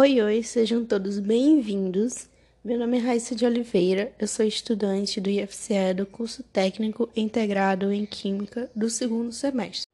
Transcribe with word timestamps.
Oi, 0.00 0.22
oi, 0.22 0.44
sejam 0.44 0.84
todos 0.84 1.18
bem-vindos. 1.18 2.28
Meu 2.64 2.78
nome 2.78 2.98
é 2.98 3.00
Raíssa 3.00 3.34
de 3.34 3.44
Oliveira, 3.44 4.12
eu 4.16 4.28
sou 4.28 4.46
estudante 4.46 5.20
do 5.20 5.28
IFCE 5.28 5.92
do 5.92 6.06
curso 6.06 6.44
técnico 6.44 7.08
integrado 7.16 7.92
em 7.92 8.06
Química 8.06 8.70
do 8.76 8.88
segundo 8.88 9.32
semestre. 9.32 9.88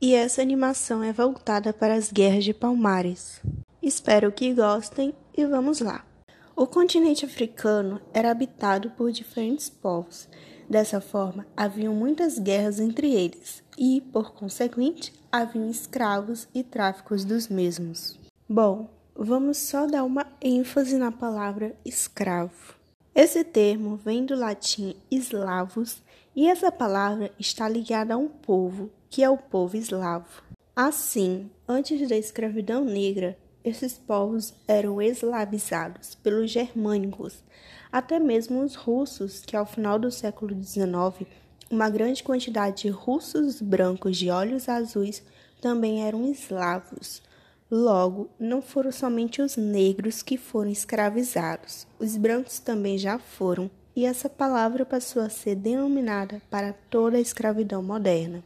E 0.00 0.14
essa 0.14 0.40
animação 0.40 1.02
é 1.02 1.12
voltada 1.12 1.72
para 1.72 1.94
as 1.94 2.12
guerras 2.12 2.44
de 2.44 2.54
Palmares. 2.54 3.40
Espero 3.82 4.30
que 4.30 4.54
gostem 4.54 5.12
e 5.36 5.44
vamos 5.44 5.80
lá. 5.80 6.06
O 6.54 6.64
continente 6.64 7.24
africano 7.24 8.00
era 8.14 8.30
habitado 8.30 8.90
por 8.90 9.10
diferentes 9.10 9.68
povos. 9.68 10.28
Dessa 10.68 11.00
forma, 11.00 11.48
haviam 11.56 11.92
muitas 11.92 12.38
guerras 12.38 12.78
entre 12.78 13.12
eles 13.12 13.60
e, 13.76 14.02
por 14.12 14.34
conseguinte, 14.34 15.12
haviam 15.32 15.68
escravos 15.68 16.46
e 16.54 16.62
tráficos 16.62 17.24
dos 17.24 17.48
mesmos. 17.48 18.16
Bom, 18.48 18.99
vamos 19.22 19.58
só 19.58 19.86
dar 19.86 20.02
uma 20.02 20.26
ênfase 20.40 20.96
na 20.96 21.12
palavra 21.12 21.76
escravo. 21.84 22.74
Esse 23.14 23.44
termo 23.44 23.96
vem 23.96 24.24
do 24.24 24.34
latim 24.34 24.96
eslavos 25.10 26.02
e 26.34 26.48
essa 26.48 26.72
palavra 26.72 27.30
está 27.38 27.68
ligada 27.68 28.14
a 28.14 28.16
um 28.16 28.28
povo, 28.28 28.90
que 29.10 29.22
é 29.22 29.28
o 29.28 29.36
povo 29.36 29.76
eslavo. 29.76 30.42
Assim, 30.74 31.50
antes 31.68 32.08
da 32.08 32.16
escravidão 32.16 32.82
negra, 32.82 33.36
esses 33.62 33.98
povos 33.98 34.54
eram 34.66 35.02
escravizados 35.02 36.14
pelos 36.14 36.50
germânicos, 36.50 37.44
até 37.92 38.18
mesmo 38.18 38.62
os 38.62 38.74
russos, 38.74 39.40
que 39.40 39.54
ao 39.54 39.66
final 39.66 39.98
do 39.98 40.10
século 40.10 40.54
XIX, 40.62 41.28
uma 41.70 41.90
grande 41.90 42.22
quantidade 42.22 42.82
de 42.82 42.88
russos 42.88 43.60
brancos 43.60 44.16
de 44.16 44.30
olhos 44.30 44.66
azuis 44.66 45.22
também 45.60 46.06
eram 46.06 46.24
eslavos. 46.24 47.22
Logo, 47.70 48.28
não 48.36 48.60
foram 48.60 48.90
somente 48.90 49.40
os 49.40 49.56
negros 49.56 50.22
que 50.22 50.36
foram 50.36 50.70
escravizados, 50.70 51.86
os 52.00 52.16
brancos 52.16 52.58
também 52.58 52.98
já 52.98 53.16
foram, 53.16 53.70
e 53.94 54.04
essa 54.04 54.28
palavra 54.28 54.84
passou 54.84 55.22
a 55.22 55.28
ser 55.28 55.54
denominada 55.54 56.42
para 56.50 56.72
toda 56.72 57.16
a 57.16 57.20
escravidão 57.20 57.80
moderna. 57.80 58.42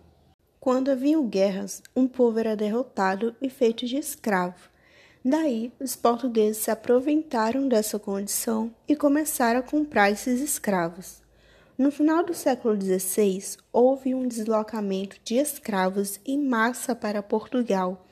Quando 0.60 0.90
haviam 0.90 1.26
guerras, 1.26 1.82
um 1.96 2.06
povo 2.06 2.38
era 2.38 2.54
derrotado 2.54 3.34
e 3.40 3.48
feito 3.48 3.86
de 3.86 3.96
escravo. 3.96 4.68
Daí, 5.24 5.72
os 5.80 5.96
portugueses 5.96 6.62
se 6.62 6.70
aproveitaram 6.70 7.66
dessa 7.66 7.98
condição 7.98 8.70
e 8.86 8.94
começaram 8.94 9.60
a 9.60 9.62
comprar 9.62 10.10
esses 10.10 10.38
escravos. 10.40 11.22
No 11.78 11.90
final 11.90 12.22
do 12.22 12.34
século 12.34 12.78
XVI, 12.78 13.56
houve 13.72 14.14
um 14.14 14.28
deslocamento 14.28 15.16
de 15.24 15.36
escravos 15.36 16.20
em 16.26 16.38
massa 16.38 16.94
para 16.94 17.22
Portugal, 17.22 18.04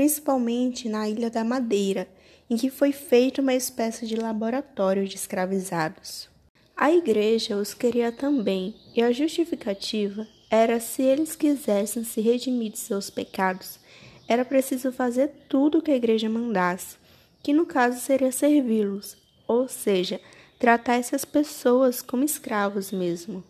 principalmente 0.00 0.88
na 0.88 1.06
Ilha 1.06 1.28
da 1.28 1.44
Madeira, 1.44 2.08
em 2.48 2.56
que 2.56 2.70
foi 2.70 2.90
feita 2.90 3.42
uma 3.42 3.52
espécie 3.52 4.06
de 4.06 4.16
laboratório 4.16 5.06
de 5.06 5.14
escravizados. 5.14 6.26
A 6.74 6.90
igreja 6.90 7.54
os 7.54 7.74
queria 7.74 8.10
também, 8.10 8.74
e 8.96 9.02
a 9.02 9.12
justificativa 9.12 10.26
era 10.48 10.80
se 10.80 11.02
eles 11.02 11.36
quisessem 11.36 12.02
se 12.02 12.22
redimir 12.22 12.72
de 12.72 12.78
seus 12.78 13.10
pecados 13.10 13.78
era 14.26 14.42
preciso 14.42 14.90
fazer 14.90 15.32
tudo 15.50 15.78
o 15.78 15.82
que 15.82 15.90
a 15.90 15.96
igreja 15.96 16.30
mandasse, 16.30 16.96
que 17.42 17.52
no 17.52 17.66
caso 17.66 18.00
seria 18.00 18.32
servi-los, 18.32 19.18
ou 19.46 19.68
seja, 19.68 20.18
tratar 20.58 20.94
essas 20.94 21.26
pessoas 21.26 22.00
como 22.00 22.24
escravos 22.24 22.90
mesmo. 22.90 23.44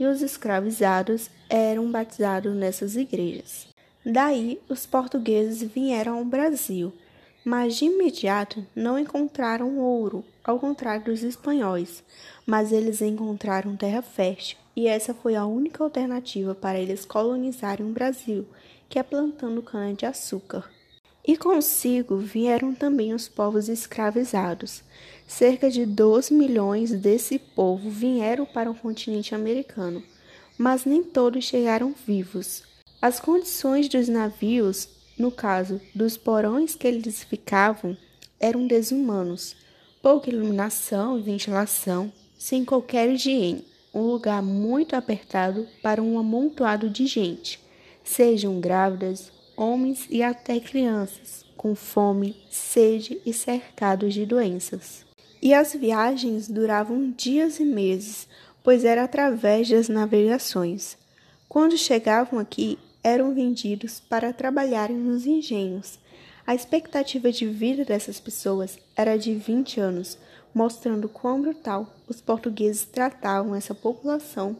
E 0.00 0.04
os 0.04 0.20
escravizados 0.20 1.30
eram 1.48 1.92
batizados 1.92 2.52
nessas 2.56 2.96
igrejas. 2.96 3.71
Daí, 4.04 4.60
os 4.68 4.84
portugueses 4.84 5.62
vieram 5.62 6.18
ao 6.18 6.24
Brasil, 6.24 6.92
mas 7.44 7.76
de 7.76 7.84
imediato 7.84 8.66
não 8.74 8.98
encontraram 8.98 9.78
ouro, 9.78 10.24
ao 10.42 10.58
contrário 10.58 11.04
dos 11.04 11.22
espanhóis, 11.22 12.02
mas 12.44 12.72
eles 12.72 13.00
encontraram 13.00 13.76
terra 13.76 14.02
fértil, 14.02 14.58
e 14.74 14.88
essa 14.88 15.14
foi 15.14 15.36
a 15.36 15.46
única 15.46 15.84
alternativa 15.84 16.54
para 16.54 16.80
eles 16.80 17.04
colonizarem 17.04 17.86
o 17.86 17.92
Brasil 17.92 18.46
que 18.92 18.98
é 18.98 19.02
plantando 19.02 19.62
cana-de-açúcar. 19.62 20.70
E 21.26 21.34
consigo 21.34 22.18
vieram 22.18 22.74
também 22.74 23.14
os 23.14 23.26
povos 23.26 23.70
escravizados. 23.70 24.82
Cerca 25.26 25.70
de 25.70 25.86
12 25.86 26.34
milhões 26.34 26.90
desse 26.90 27.38
povo 27.38 27.88
vieram 27.88 28.44
para 28.44 28.70
o 28.70 28.74
continente 28.74 29.34
americano, 29.34 30.02
mas 30.58 30.84
nem 30.84 31.02
todos 31.02 31.44
chegaram 31.44 31.94
vivos. 32.06 32.64
As 33.02 33.20
condições 33.20 33.88
dos 33.88 34.08
navios, 34.08 34.88
no 35.18 35.30
caso 35.30 35.80
dos 35.94 36.16
porões 36.16 36.74
que 36.74 36.86
eles 36.86 37.22
ficavam, 37.22 37.94
eram 38.40 38.66
desumanos. 38.66 39.54
Pouca 40.00 40.30
iluminação 40.30 41.18
e 41.18 41.22
ventilação, 41.22 42.10
sem 42.38 42.64
qualquer 42.64 43.10
higiene, 43.10 43.66
um 43.92 44.02
lugar 44.02 44.42
muito 44.42 44.96
apertado 44.96 45.66
para 45.82 46.00
um 46.02 46.18
amontoado 46.18 46.88
de 46.88 47.06
gente 47.06 47.60
sejam 48.04 48.60
grávidas, 48.60 49.30
homens 49.56 50.06
e 50.10 50.22
até 50.22 50.58
crianças, 50.58 51.44
com 51.56 51.74
fome, 51.74 52.36
sede 52.50 53.20
e 53.24 53.32
cercados 53.32 54.14
de 54.14 54.26
doenças. 54.26 55.04
E 55.40 55.52
as 55.52 55.74
viagens 55.74 56.48
duravam 56.48 57.10
dias 57.10 57.58
e 57.58 57.64
meses, 57.64 58.28
pois 58.62 58.84
era 58.84 59.04
através 59.04 59.68
das 59.68 59.88
navegações. 59.88 60.96
Quando 61.48 61.76
chegavam 61.76 62.38
aqui, 62.38 62.78
eram 63.02 63.34
vendidos 63.34 64.00
para 64.00 64.32
trabalharem 64.32 64.96
nos 64.96 65.26
engenhos. 65.26 65.98
A 66.46 66.54
expectativa 66.54 67.30
de 67.30 67.46
vida 67.46 67.84
dessas 67.84 68.20
pessoas 68.20 68.78
era 68.96 69.16
de 69.16 69.34
20 69.34 69.80
anos, 69.80 70.18
mostrando 70.54 71.08
quão 71.08 71.40
brutal 71.40 71.94
os 72.08 72.20
portugueses 72.20 72.84
tratavam 72.84 73.54
essa 73.54 73.74
população 73.74 74.56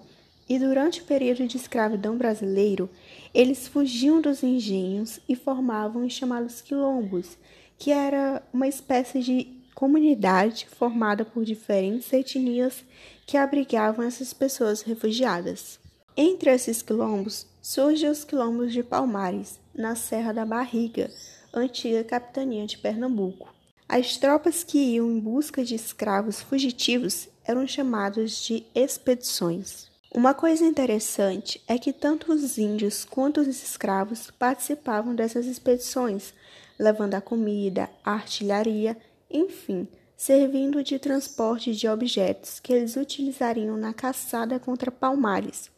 e 0.48 0.58
durante 0.58 1.00
o 1.00 1.04
período 1.04 1.46
de 1.46 1.56
escravidão 1.56 2.16
brasileiro, 2.16 2.90
eles 3.32 3.66
fugiam 3.66 4.20
dos 4.20 4.42
engenhos 4.42 5.18
e 5.28 5.34
formavam 5.34 6.04
os 6.04 6.12
chamados 6.12 6.60
quilombos, 6.60 7.38
que 7.78 7.90
era 7.90 8.42
uma 8.52 8.68
espécie 8.68 9.20
de 9.20 9.48
comunidade 9.74 10.66
formada 10.76 11.24
por 11.24 11.44
diferentes 11.44 12.12
etnias 12.12 12.84
que 13.26 13.36
abrigavam 13.36 14.04
essas 14.04 14.32
pessoas 14.32 14.82
refugiadas. 14.82 15.81
Entre 16.14 16.50
esses 16.50 16.82
quilombos 16.82 17.46
surgem 17.62 18.10
os 18.10 18.22
quilombos 18.22 18.70
de 18.70 18.82
Palmares, 18.82 19.58
na 19.74 19.96
Serra 19.96 20.30
da 20.30 20.44
Barriga, 20.44 21.10
antiga 21.54 22.04
capitania 22.04 22.66
de 22.66 22.76
Pernambuco. 22.76 23.48
As 23.88 24.18
tropas 24.18 24.62
que 24.62 24.76
iam 24.76 25.10
em 25.10 25.18
busca 25.18 25.64
de 25.64 25.74
escravos 25.74 26.42
fugitivos 26.42 27.28
eram 27.46 27.66
chamadas 27.66 28.44
de 28.44 28.62
expedições. 28.74 29.90
Uma 30.14 30.34
coisa 30.34 30.66
interessante 30.66 31.62
é 31.66 31.78
que 31.78 31.94
tanto 31.94 32.30
os 32.30 32.58
índios 32.58 33.06
quanto 33.06 33.40
os 33.40 33.48
escravos 33.48 34.30
participavam 34.30 35.14
dessas 35.14 35.46
expedições, 35.46 36.34
levando 36.78 37.14
a 37.14 37.22
comida, 37.22 37.88
a 38.04 38.12
artilharia, 38.12 38.98
enfim, 39.30 39.88
servindo 40.14 40.84
de 40.84 40.98
transporte 40.98 41.74
de 41.74 41.88
objetos 41.88 42.60
que 42.60 42.74
eles 42.74 42.96
utilizariam 42.96 43.78
na 43.78 43.94
caçada 43.94 44.58
contra 44.58 44.90
Palmares. 44.90 45.70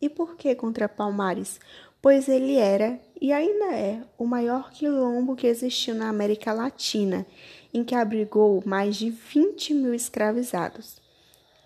E 0.00 0.08
por 0.08 0.36
que 0.36 0.54
contra 0.54 0.88
Palmares? 0.88 1.60
Pois 2.02 2.28
ele 2.28 2.56
era 2.56 2.98
e 3.20 3.32
ainda 3.32 3.74
é 3.74 4.02
o 4.16 4.24
maior 4.24 4.70
quilombo 4.70 5.36
que 5.36 5.46
existiu 5.46 5.94
na 5.94 6.08
América 6.08 6.52
Latina, 6.52 7.26
em 7.74 7.84
que 7.84 7.94
abrigou 7.94 8.62
mais 8.64 8.96
de 8.96 9.10
20 9.10 9.74
mil 9.74 9.92
escravizados. 9.92 10.96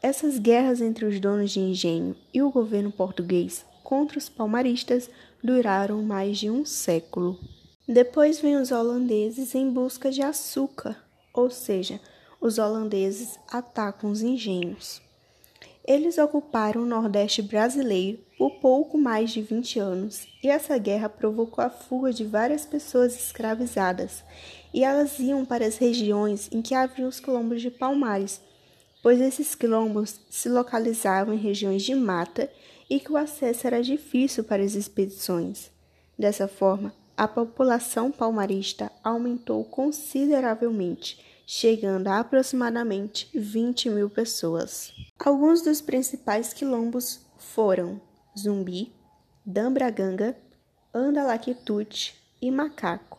Essas 0.02 0.38
guerras 0.38 0.80
entre 0.80 1.04
os 1.04 1.20
donos 1.20 1.52
de 1.52 1.60
engenho 1.60 2.16
e 2.32 2.42
o 2.42 2.50
governo 2.50 2.90
português 2.90 3.64
contra 3.84 4.18
os 4.18 4.28
palmaristas 4.28 5.08
duraram 5.42 6.02
mais 6.02 6.38
de 6.38 6.50
um 6.50 6.64
século. 6.64 7.38
Depois 7.86 8.40
vêm 8.40 8.56
os 8.56 8.72
holandeses 8.72 9.54
em 9.54 9.70
busca 9.70 10.10
de 10.10 10.22
açúcar, 10.22 10.96
ou 11.32 11.50
seja, 11.50 12.00
os 12.40 12.58
holandeses 12.58 13.38
atacam 13.48 14.10
os 14.10 14.22
engenhos. 14.22 15.03
Eles 15.86 16.16
ocuparam 16.18 16.82
o 16.82 16.86
Nordeste 16.86 17.42
brasileiro 17.42 18.18
por 18.38 18.52
pouco 18.52 18.96
mais 18.96 19.30
de 19.30 19.42
20 19.42 19.78
anos 19.78 20.26
e 20.42 20.48
essa 20.48 20.78
guerra 20.78 21.08
provocou 21.08 21.62
a 21.62 21.70
fuga 21.70 22.12
de 22.12 22.24
várias 22.24 22.64
pessoas 22.64 23.14
escravizadas 23.14 24.24
e 24.72 24.82
elas 24.82 25.18
iam 25.18 25.44
para 25.44 25.66
as 25.66 25.76
regiões 25.76 26.48
em 26.50 26.62
que 26.62 26.74
havia 26.74 27.06
os 27.06 27.20
quilombos 27.20 27.60
de 27.60 27.70
Palmares 27.70 28.40
pois 29.04 29.20
esses 29.20 29.54
quilombos 29.54 30.18
se 30.30 30.48
localizavam 30.48 31.34
em 31.34 31.36
regiões 31.36 31.82
de 31.82 31.94
mata 31.94 32.50
e 32.88 32.98
que 32.98 33.12
o 33.12 33.18
acesso 33.18 33.66
era 33.66 33.82
difícil 33.82 34.42
para 34.42 34.62
as 34.62 34.74
expedições. 34.74 35.70
Dessa 36.18 36.48
forma, 36.48 36.90
a 37.14 37.28
população 37.28 38.10
palmarista 38.10 38.90
aumentou 39.04 39.62
consideravelmente, 39.62 41.22
chegando 41.46 42.08
a 42.08 42.20
aproximadamente 42.20 43.28
20 43.34 43.90
mil 43.90 44.08
pessoas. 44.10 44.92
Alguns 45.18 45.62
dos 45.62 45.80
principais 45.80 46.52
quilombos 46.52 47.20
foram 47.38 48.00
Zumbi, 48.38 48.92
Dambraganga, 49.44 50.36
Andalaquitute 50.92 52.14
e 52.40 52.50
Macaco. 52.50 53.18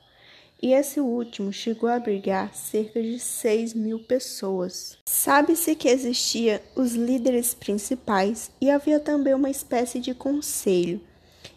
e 0.61 0.71
esse 0.73 0.99
último 0.99 1.51
chegou 1.53 1.87
a 1.89 1.95
abrigar 1.95 2.55
cerca 2.55 3.01
de 3.01 3.19
6 3.19 3.73
mil 3.73 3.99
pessoas. 3.99 4.97
Sabe-se 5.05 5.75
que 5.75 5.87
existiam 5.87 6.59
os 6.75 6.93
líderes 6.93 7.53
principais 7.53 8.49
e 8.59 8.71
havia 8.71 8.99
também 8.99 9.33
uma 9.33 9.49
espécie 9.49 9.99
de 9.99 10.15
conselho. 10.15 11.01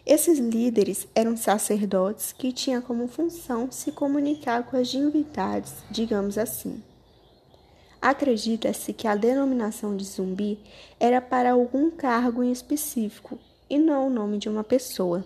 Esses 0.09 0.39
líderes 0.39 1.07
eram 1.13 1.37
sacerdotes 1.37 2.33
que 2.33 2.51
tinham 2.51 2.81
como 2.81 3.07
função 3.07 3.71
se 3.71 3.91
comunicar 3.91 4.63
com 4.63 4.75
as 4.75 4.87
divindades, 4.87 5.71
digamos 5.91 6.35
assim. 6.35 6.81
Acredita-se 8.01 8.91
que 8.91 9.07
a 9.07 9.13
denominação 9.15 9.95
de 9.95 10.03
zumbi 10.03 10.57
era 10.99 11.21
para 11.21 11.51
algum 11.51 11.91
cargo 11.91 12.41
em 12.41 12.51
específico 12.51 13.37
e 13.69 13.77
não 13.77 14.07
o 14.07 14.09
nome 14.09 14.39
de 14.39 14.49
uma 14.49 14.63
pessoa. 14.63 15.23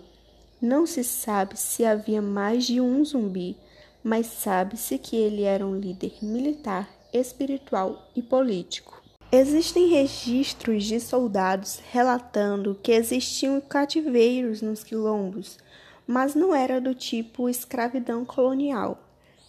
Não 0.60 0.86
se 0.86 1.02
sabe 1.02 1.58
se 1.58 1.82
havia 1.86 2.20
mais 2.20 2.66
de 2.66 2.78
um 2.78 3.02
zumbi, 3.02 3.56
mas 4.02 4.26
sabe-se 4.26 4.98
que 4.98 5.16
ele 5.16 5.44
era 5.44 5.66
um 5.66 5.80
líder 5.80 6.12
militar, 6.20 6.90
espiritual 7.10 8.10
e 8.14 8.20
político. 8.20 8.93
Existem 9.36 9.88
registros 9.88 10.84
de 10.84 11.00
soldados 11.00 11.80
relatando 11.90 12.78
que 12.80 12.92
existiam 12.92 13.60
cativeiros 13.60 14.62
nos 14.62 14.84
quilombos, 14.84 15.58
mas 16.06 16.36
não 16.36 16.54
era 16.54 16.80
do 16.80 16.94
tipo 16.94 17.48
escravidão 17.48 18.24
colonial. 18.24 18.96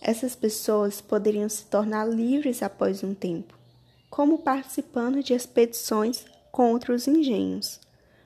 Essas 0.02 0.36
pessoas 0.36 1.02
poderiam 1.02 1.48
se 1.48 1.66
tornar 1.66 2.10
livres 2.10 2.64
após 2.64 3.04
um 3.04 3.14
tempo, 3.14 3.54
como 4.10 4.40
participando 4.40 5.22
de 5.22 5.36
expedições 5.36 6.26
contra 6.52 6.92
os 6.92 7.08
engenhos. 7.08 7.80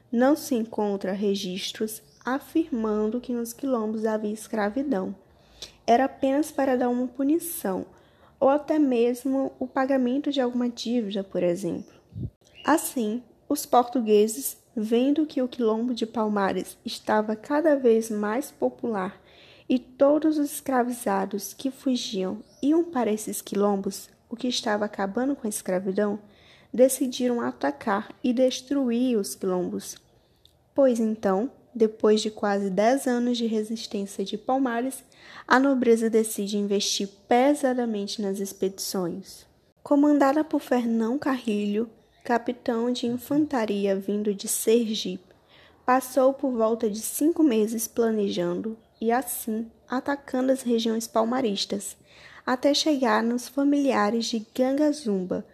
Não 0.10 0.38
se 0.38 0.56
encontra 0.56 1.12
registros 1.12 2.02
afirmando 2.24 3.20
que 3.20 3.34
nos 3.34 3.52
quilombos 3.52 4.06
havia 4.06 4.32
escravidão. 4.32 5.14
Era 5.86 6.06
apenas 6.06 6.52
para 6.52 6.78
dar 6.78 6.88
uma 6.88 7.08
punição, 7.08 7.86
ou 8.40 8.50
até 8.50 8.80
mesmo 8.80 9.52
o 9.60 9.68
pagamento 9.68 10.32
de 10.32 10.40
alguma 10.40 10.70
dívida, 10.70 11.24
por 11.24 11.44
exemplo. 11.44 11.94
Assim, 12.64 13.22
os 13.48 13.66
portugueses, 13.66 14.58
vendo 14.76 15.26
que 15.26 15.42
o 15.42 15.48
quilombo 15.48 15.94
de 15.94 16.06
Palmares 16.06 16.78
estava 16.86 17.36
cada 17.36 17.76
vez 17.76 18.10
mais 18.10 18.52
popular 18.52 19.20
e 19.68 19.78
todos 19.78 20.38
os 20.38 20.54
escravizados 20.54 21.54
que 21.54 21.70
fugiam 21.70 22.40
iam 22.62 22.84
para 22.84 23.12
esses 23.12 23.42
quilombos, 23.42 24.10
o 24.30 24.36
que 24.36 24.48
estava 24.48 24.86
acabando 24.86 25.36
com 25.36 25.46
a 25.48 25.50
escravidão, 25.50 26.20
decidiram 26.74 27.42
atacar 27.42 28.14
e 28.24 28.32
destruir 28.32 29.18
os 29.18 29.36
quilombos. 29.36 29.96
Pois 30.74 31.00
então, 31.00 31.52
depois 31.74 32.22
de 32.22 32.30
quase 32.30 32.70
dez 32.70 33.08
anos 33.08 33.38
de 33.38 33.46
resistência 33.46 34.24
de 34.26 34.38
Palmares, 34.38 35.04
a 35.48 35.60
nobreza 35.60 36.10
decide 36.10 36.58
investir 36.58 37.08
pesadamente 37.28 38.22
nas 38.22 38.40
expedições. 38.40 39.46
Comandada 39.84 40.44
por 40.44 40.60
Fernão 40.60 41.18
Carrilho, 41.18 41.90
capitão 42.24 42.92
de 42.92 43.08
infantaria 43.08 43.96
vindo 43.96 44.34
de 44.34 44.48
Sergipe, 44.48 45.36
passou 45.86 46.34
por 46.34 46.52
volta 46.52 46.90
de 46.90 47.00
cinco 47.00 47.42
meses 47.42 47.88
planejando, 47.88 48.78
e 49.02 49.12
assim 49.12 49.72
atacando 49.88 50.52
as 50.52 50.62
regiões 50.62 51.08
palmaristas, 51.08 51.98
até 52.46 52.74
chegar 52.74 53.24
nos 53.24 53.48
familiares 53.48 54.26
de 54.26 54.46
Gangazumba, 54.56 55.46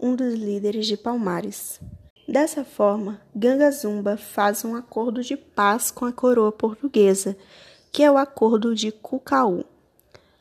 um 0.00 0.16
dos 0.16 0.34
líderes 0.34 0.86
de 0.86 0.96
Palmares. 0.96 1.80
Dessa 2.34 2.64
forma, 2.64 3.20
Gangazumba 3.32 4.16
faz 4.16 4.64
um 4.64 4.74
acordo 4.74 5.22
de 5.22 5.36
paz 5.36 5.92
com 5.92 6.04
a 6.04 6.12
coroa 6.12 6.50
portuguesa, 6.50 7.36
que 7.92 8.02
é 8.02 8.10
o 8.10 8.18
Acordo 8.18 8.74
de 8.74 8.90
Cucaú. 8.90 9.64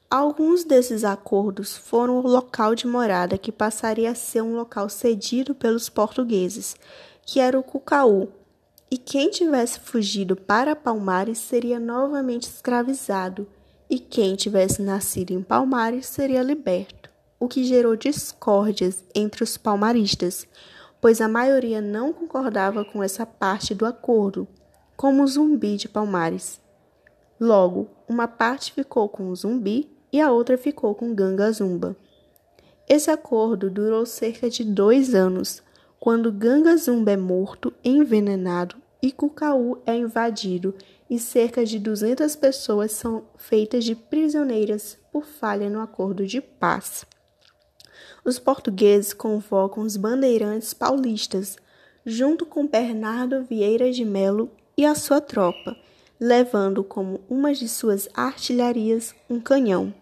Alguns 0.10 0.63
desses 0.63 1.04
acordos 1.04 1.78
foram 1.78 2.18
o 2.18 2.28
local 2.28 2.74
de 2.74 2.88
morada 2.88 3.38
que 3.38 3.51
passaria 3.51 4.10
a 4.10 4.16
ser 4.16 4.42
um 4.42 4.56
local 4.56 4.90
cedido 4.90 5.54
pelos 5.54 5.88
portugueses, 5.88 6.75
que 7.28 7.40
era 7.40 7.60
o 7.60 7.62
Cucaú, 7.62 8.28
e 8.90 8.98
quem 8.98 9.30
tivesse 9.30 9.80
fugido 9.80 10.36
para 10.36 10.75
Palmares 10.75 11.38
seria 11.38 11.80
novamente 11.80 12.50
escravizado, 12.50 13.48
e 13.88 14.00
quem 14.00 14.36
tivesse 14.36 14.81
nascido 14.81 15.30
em 15.30 15.44
Palmares 15.44 16.07
seria 16.07 16.42
liberto, 16.42 17.12
o 17.40 17.48
que 17.48 17.63
gerou 17.63 17.95
discórdias 17.95 19.04
entre 19.13 19.44
os 19.44 19.57
palmaristas, 19.57 20.48
pois 21.04 21.20
a 21.20 21.28
maioria 21.28 21.82
não 21.82 22.14
concordava 22.14 22.86
com 22.86 23.04
essa 23.04 23.26
parte 23.26 23.76
do 23.76 23.86
acordo, 23.86 24.48
como 24.96 25.22
o 25.22 25.28
zumbi 25.28 25.76
de 25.76 25.90
Palmares. 25.90 26.62
Logo, 27.38 27.90
uma 28.08 28.26
parte 28.26 28.72
ficou 28.72 29.10
com 29.10 29.28
o 29.28 29.36
zumbi 29.36 29.92
e 30.14 30.22
a 30.22 30.32
outra 30.32 30.58
ficou 30.58 30.96
com 30.96 31.14
Ganga 31.14 31.52
Zumba. 31.52 31.94
Esse 32.88 33.12
acordo 33.12 33.70
durou 33.70 34.06
cerca 34.06 34.50
de 34.50 34.64
dois 34.64 35.14
anos, 35.14 35.62
quando 36.00 36.32
Ganga 36.32 36.78
Zumba 36.78 37.12
é 37.12 37.18
morto, 37.18 37.74
envenenado 37.84 38.78
e 39.02 39.12
Cucaú 39.12 39.80
é 39.86 39.98
invadido 39.98 40.74
e 41.10 41.20
cerca 41.20 41.66
de 41.66 41.80
200 41.80 42.34
pessoas 42.38 42.94
são 42.94 43.26
feitas 43.36 43.84
de 43.84 43.94
prisioneiras 43.94 44.98
por 45.12 45.26
falha 45.26 45.70
no 45.70 45.82
acordo 45.82 46.26
de 46.26 46.40
paz. 46.40 47.06
Os 48.24 48.40
portugueses 48.40 49.13
convocam 49.13 49.84
os 49.84 49.98
bandeirantes 49.98 50.74
paulistas, 50.74 51.57
junto 52.06 52.45
com 52.45 52.68
Bernardo 52.68 53.44
Vieira 53.44 53.92
de 53.92 54.04
Melo 54.04 54.51
e 54.78 54.86
a 54.86 54.95
sua 54.95 55.22
tropa, 55.22 55.75
levando 56.19 56.84
como 56.84 57.22
uma 57.30 57.54
de 57.54 57.68
suas 57.68 58.10
artilharias 58.13 59.13
um 59.30 59.40
canhão. 59.40 59.94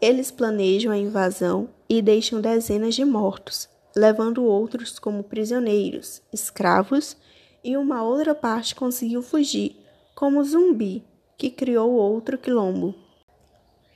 Eles 0.00 0.30
planejam 0.30 0.92
a 0.92 0.98
invasão 0.98 1.68
e 1.88 2.02
deixam 2.02 2.40
dezenas 2.40 2.94
de 2.94 3.04
mortos, 3.04 3.68
levando 3.96 4.44
outros 4.44 4.98
como 4.98 5.22
prisioneiros, 5.22 6.20
escravos 6.32 7.16
e 7.62 7.76
uma 7.76 8.02
outra 8.02 8.34
parte 8.34 8.74
conseguiu 8.74 9.22
fugir, 9.22 9.76
como 10.14 10.44
Zumbi, 10.44 11.02
que 11.38 11.50
criou 11.50 11.92
outro 11.92 12.36
quilombo. 12.36 12.94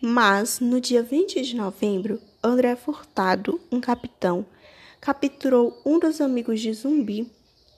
Mas, 0.01 0.61
no 0.61 0.81
dia 0.81 1.03
20 1.03 1.43
de 1.43 1.57
novembro, 1.57 2.21
André 2.43 2.77
Furtado, 2.77 3.61
um 3.71 3.81
capitão, 3.81 4.47
capturou 5.01 5.83
um 5.85 5.99
dos 5.99 6.21
amigos 6.21 6.61
de 6.61 6.73
Zumbi 6.73 7.29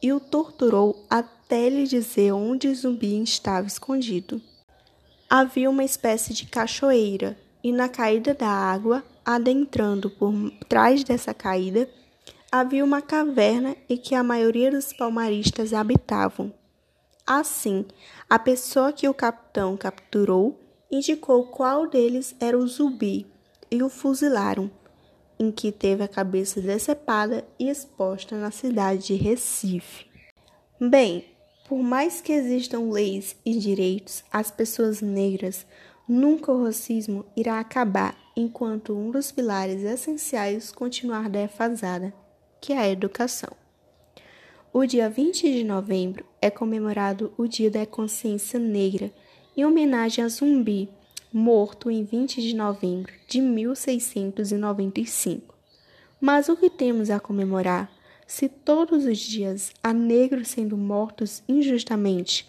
e 0.03 0.13
o 0.13 0.21
torturou 0.21 1.07
até 1.09 1.71
lhe 1.71 1.87
dizer 1.87 2.33
onde 2.33 2.75
Zumbi 2.75 3.23
estava 3.23 3.67
escondido. 3.67 4.41
Havia 5.31 5.71
uma 5.71 5.83
espécie 5.83 6.35
de 6.35 6.45
cachoeira, 6.45 7.39
e 7.65 7.73
na 7.73 7.89
caída 7.89 8.35
da 8.35 8.49
água, 8.49 9.03
adentrando 9.25 10.11
por 10.11 10.35
trás 10.69 11.05
dessa 11.05 11.33
caída, 11.33 11.89
havia 12.53 12.85
uma 12.85 13.01
caverna 13.01 13.75
em 13.89 13.97
que 13.97 14.15
a 14.15 14.23
maioria 14.23 14.71
dos 14.71 14.93
palmaristas 14.93 15.73
habitavam. 15.73 16.53
Assim, 17.27 17.87
a 18.29 18.39
pessoa 18.39 18.93
que 18.93 19.09
o 19.09 19.15
capitão 19.15 19.75
capturou 19.77 20.61
indicou 20.91 21.47
qual 21.47 21.89
deles 21.89 22.35
era 22.41 22.59
o 22.59 22.67
zumbi 22.67 23.30
e 23.71 23.83
o 23.83 23.89
fuzilaram, 23.89 24.71
em 25.39 25.51
que 25.51 25.73
teve 25.73 26.03
a 26.03 26.09
cabeça 26.09 26.61
decepada 26.61 27.45
e 27.59 27.69
exposta 27.69 28.37
na 28.37 28.51
cidade 28.51 29.07
de 29.07 29.15
Recife. 29.15 30.07
Bem, 30.81 31.25
por 31.69 31.79
mais 31.79 32.21
que 32.21 32.33
existam 32.33 32.91
leis 32.91 33.37
e 33.45 33.59
direitos, 33.59 34.25
as 34.33 34.51
pessoas 34.51 35.01
negras 35.01 35.67
nunca 36.09 36.51
o 36.51 36.65
racismo 36.65 37.25
irá 37.37 37.61
acabar 37.61 38.17
enquanto 38.37 38.97
um 38.97 39.11
dos 39.11 39.31
pilares 39.31 39.83
essenciais 39.83 40.73
continuar 40.73 41.29
defasada 41.29 42.13
que 42.61 42.73
é 42.73 42.79
a 42.79 42.89
educação. 42.89 43.51
O 44.73 44.85
dia 44.85 45.09
20 45.09 45.51
de 45.51 45.65
novembro 45.65 46.25
é 46.41 46.51
comemorado 46.51 47.33
o 47.37 47.49
Dia 47.49 47.71
da 47.71 47.87
Consciência 47.87 48.59
Negra, 48.59 49.11
em 49.57 49.65
homenagem 49.65 50.25
a 50.25 50.29
Zumbi, 50.29 50.89
morto 51.33 51.91
em 51.91 52.05
20 52.05 52.43
de 52.43 52.55
novembro 52.55 53.13
de 53.27 53.41
1695. 53.41 55.55
Mas 56.21 56.49
o 56.49 56.57
que 56.57 56.69
temos 56.69 57.09
a 57.11 57.21
comemorar 57.21 57.91
se 58.27 58.49
todos 58.49 59.05
os 59.05 59.19
dias 59.19 59.73
há 59.83 59.93
negros 59.93 60.49
sendo 60.49 60.77
mortos 60.77 61.43
injustamente? 61.49 62.49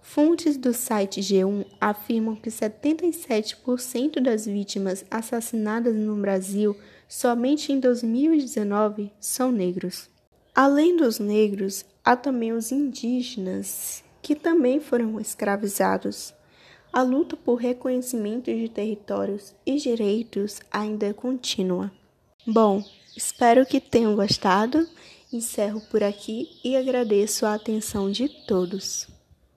Fontes 0.00 0.56
do 0.56 0.72
site 0.72 1.20
G1 1.20 1.66
afirmam 1.80 2.34
que 2.34 2.48
77% 2.48 4.20
das 4.20 4.46
vítimas 4.46 5.04
assassinadas 5.10 5.94
no 5.94 6.16
Brasil 6.16 6.74
somente 7.06 7.72
em 7.72 7.78
2019 7.78 9.12
são 9.20 9.52
negros. 9.52 10.08
Além 10.54 10.96
dos 10.96 11.18
negros, 11.18 11.84
há 12.04 12.16
também 12.16 12.52
os 12.52 12.72
indígenas, 12.72 14.02
que 14.22 14.34
também 14.34 14.80
foram 14.80 15.20
escravizados. 15.20 16.34
A 16.92 17.02
luta 17.02 17.36
por 17.36 17.56
reconhecimento 17.56 18.52
de 18.52 18.68
territórios 18.68 19.54
e 19.64 19.76
direitos 19.76 20.60
ainda 20.70 21.06
é 21.06 21.12
contínua. 21.12 21.92
Bom, 22.46 22.82
espero 23.16 23.66
que 23.66 23.80
tenham 23.80 24.16
gostado. 24.16 24.88
Encerro 25.32 25.80
por 25.90 26.02
aqui 26.02 26.48
e 26.64 26.76
agradeço 26.76 27.44
a 27.44 27.54
atenção 27.54 28.10
de 28.10 28.28
todos. 28.46 29.17